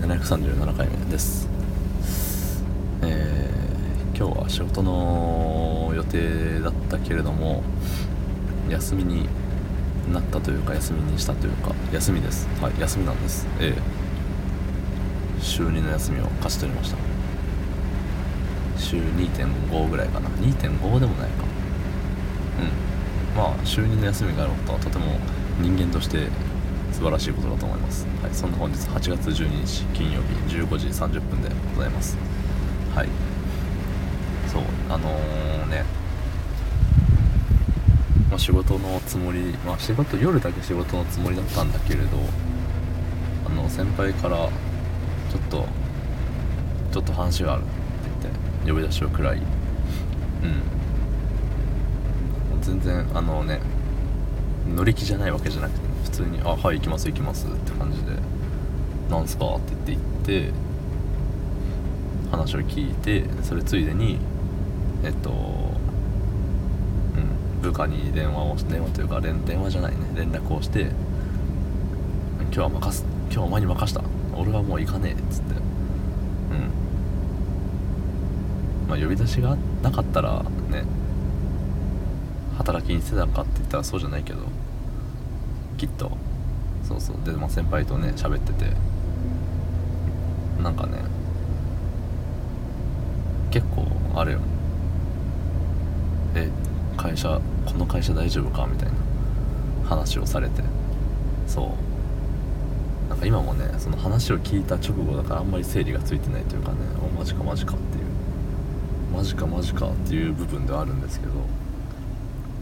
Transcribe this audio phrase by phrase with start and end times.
[0.00, 1.46] 737回目です。
[3.02, 7.62] えー、今日は仕事の予定だったけれども
[8.70, 9.28] 休みに
[10.10, 12.48] なったというか休みにしたというか休みです。
[12.62, 13.46] はい休みなんです。
[13.60, 16.96] ええー、週2の休みを勝ち取りました。
[18.78, 20.30] 週2.5ぐらいかな。
[20.30, 21.44] 2.5でもないか。
[22.58, 23.36] うん。
[23.36, 25.18] まあ週2の休みがあることはとても
[25.60, 26.28] 人間として
[26.92, 32.16] 素晴らしいことだと思います、はい、そんな本日8月12日金曜日15時30分でございます。
[32.94, 33.08] はい。
[34.48, 35.84] そうあのー、ね。
[38.28, 42.16] まあ、仕事のつもりまあ仕事夜だけ仕事のつもりだったんだけれど
[43.44, 45.66] あの先輩からちょっと
[46.92, 47.70] ちょっと話があるって
[48.22, 48.34] 言っ
[48.66, 49.42] て呼び出しを食らいうん。
[52.60, 53.60] 全然あのね
[54.74, 55.90] 乗り気じゃないわけじゃなくて。
[55.99, 58.12] 普通に「あはい行きます行きます」って感じで
[59.10, 60.52] 「なんすか?」って言って行って
[62.30, 64.18] 話を聞いてそれついでに
[65.02, 65.32] えっとう
[67.60, 70.90] ん部下に電話を電話というか連電話じゃないね連絡をして
[72.52, 74.02] 「今日は任す今日はお前に任した。
[74.36, 75.54] 俺はもう行かねえ」っつって。
[75.54, 75.60] うん。
[78.88, 80.84] まあ呼び出しがなかったらね
[82.58, 84.40] 働きにしてたかって言ったらそうじゃないけど。
[85.80, 86.10] きっと。
[86.86, 87.16] そうそう。
[87.24, 88.66] で、まあ、先輩とね喋ってて。
[90.62, 90.98] なんかね
[93.50, 94.40] 結構あれよ。
[96.34, 96.50] え
[96.98, 98.66] 会社この会社大丈夫か？
[98.70, 100.62] みたいな話をされて。
[101.46, 101.62] そ
[103.06, 103.08] う。
[103.08, 108.04] なんか今もねその話を聞いた直後だからあんまり整理がついてないというかねおマジかマジかっていう。
[109.16, 111.32] マジかマジかっていう部分ではあるんですけど。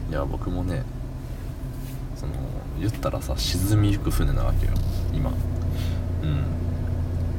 [0.08, 0.84] いや僕もね
[2.18, 2.32] その
[2.80, 4.72] 言ったらさ沈みゆく船なわけよ。
[5.14, 5.30] 今。
[5.30, 5.32] う
[6.26, 6.44] ん。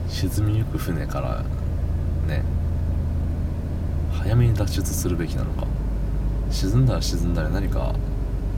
[0.08, 1.44] 沈みゆく船から
[2.28, 2.44] ね。
[4.14, 5.68] 早めに脱出するべきなのか。
[6.50, 7.94] 沈んだら沈んだら何か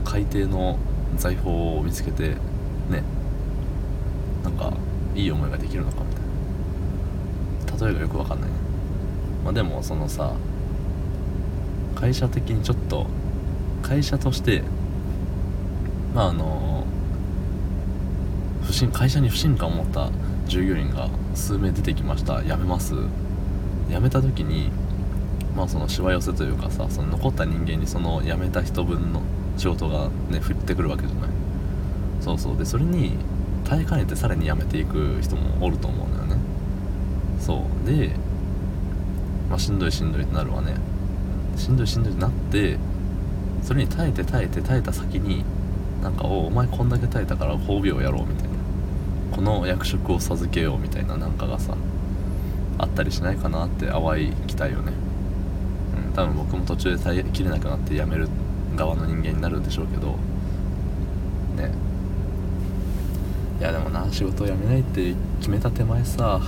[0.04, 0.78] 海底の
[1.16, 2.36] 財宝を見つけて
[2.88, 3.02] ね。
[4.44, 4.72] なんか
[5.16, 6.14] いい思いができるのかみ
[7.66, 7.86] たいな。
[7.86, 8.56] 例えがよくわかんないね。
[9.44, 10.32] まあでもそのさ
[11.96, 13.06] 会社的にちょっと
[13.82, 14.62] 会社として
[16.14, 16.84] まああの
[18.62, 20.10] 不信会社に不信感を持った
[20.46, 22.42] 従業員が数名出てきました。
[22.42, 22.94] 辞めます。
[23.88, 24.70] 辞めた時に
[25.56, 29.20] まあそのしわ寄せというかさその残った人間にその辞めた人分の
[29.56, 31.30] 仕事がね降ってくるわけじゃない。
[32.20, 32.56] そうそう。
[32.56, 33.16] でそれに
[33.64, 36.36] 耐えかねてさらに辞めていく人もおると思うんだよね。
[37.40, 37.86] そう。
[37.86, 38.10] で
[39.50, 40.74] まあしんどいしんどいってなるわね。
[41.56, 42.78] しんどいしんどいってなって
[43.62, 45.44] それに耐えて耐えて耐えた先に
[46.02, 48.50] なんかおお前こんだけ耐えたから褒美をやろうみたいな。
[49.34, 51.74] この役職を授けようみたいななんかがさ
[52.78, 54.92] あったりしないかなって淡い期待よね。
[56.06, 58.28] うん多分僕も途中で耐えきれなくなって辞める
[58.76, 60.08] 側の人間になるんでしょうけど。
[61.56, 61.72] ね。
[63.60, 66.40] いやでもな仕事辞めないって決めた手前さ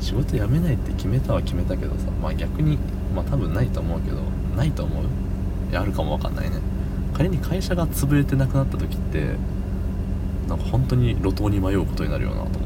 [0.00, 2.78] 仕事辞めないって決めたは決めたけどさまあ逆に
[3.14, 4.18] まあ多分ないと思うけど
[4.56, 5.04] ないと思う？
[5.70, 6.58] いやあるかもわかんないね。
[7.14, 9.36] 仮に会社が潰れてなくなった時って
[10.48, 12.64] なんか本当に路頭に迷うことになるよなと思って。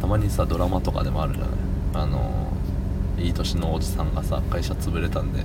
[0.00, 1.50] たまにさドラマとかでもあるじゃない。
[1.94, 2.52] あの
[3.18, 5.42] いい年のおじさんがさ会社潰れたんで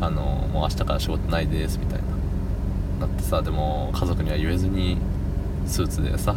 [0.00, 3.06] あのもう明日から仕事ないですみたいな。
[3.06, 4.96] なってさでも家族には言えずに
[5.66, 6.36] スーツでさ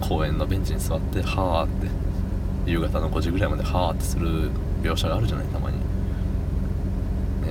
[0.00, 1.88] 公園のベンチに座ってはあって
[2.66, 4.50] 夕方の5時ぐらいまではあってする
[4.82, 5.76] 描写があるじゃないたまに。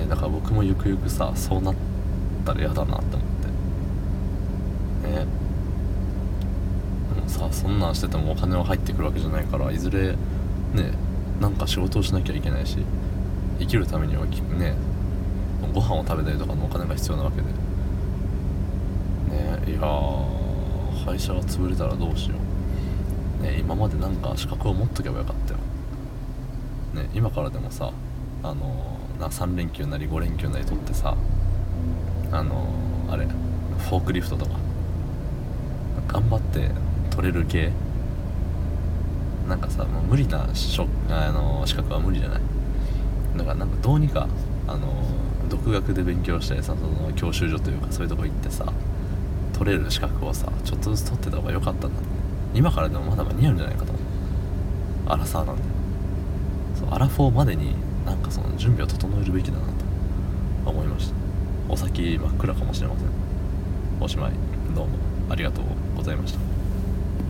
[0.08, 1.74] だから僕もゆくゆくさそうなっ
[2.44, 3.28] たら嫌だなって思っ
[5.02, 5.08] て。
[5.08, 5.26] ね。
[7.14, 10.16] でもさそんなんしててもお金は入ってくるわけじゃないからいずれね
[11.40, 12.78] なんか仕事をしなきゃいけないし
[13.58, 14.74] 生きるためにはね
[15.72, 17.42] ご飯を食べたりとかのお金が必要なわけで。
[19.36, 19.80] ねいや
[21.06, 22.36] 会社が潰れたらどうしよ
[23.40, 23.42] う。
[23.42, 25.58] ね今までなんか資格を持っとけばよかったよ。
[27.04, 27.90] ね今からでもさ
[28.42, 31.16] あのな3連休なり5連休なり取ってさ
[32.32, 32.66] あの
[33.10, 34.52] あれフォークリフトとか
[36.08, 36.70] 頑張って
[37.10, 37.70] 取れる系
[39.48, 42.40] なんかさもう無理なしょあの資格は無理じゃない？
[43.36, 44.28] だからなんかどうにか
[44.66, 44.88] あの
[45.48, 48.64] 独学で勉強してさその教習所というかそういうとこ行ってさ
[49.52, 52.00] 取れる資格をさちょっとずつ取ってた方が良かったんだ
[52.54, 53.92] 今からでもまだ間に合うんじゃないかと。
[53.92, 54.04] 思う
[55.06, 55.62] アラサーなんで。
[56.78, 57.74] そうアラフォーまでに
[58.04, 59.72] なんかその準備を整えるべきだなと
[60.70, 61.14] 思いました。
[61.68, 63.08] お先真っ暗かもしれません。
[64.00, 64.32] おしまい。
[64.74, 64.92] どうも
[65.30, 65.64] ありがとう
[65.96, 66.53] ございました。